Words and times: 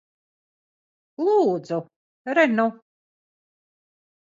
Lūdzu. 1.29 1.79
Re 2.41 2.49
nu. 2.59 2.69